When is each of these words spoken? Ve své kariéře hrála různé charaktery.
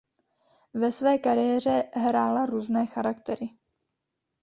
Ve 0.73 0.91
své 0.91 1.17
kariéře 1.17 1.83
hrála 1.95 2.45
různé 2.45 2.85
charaktery. 2.87 3.49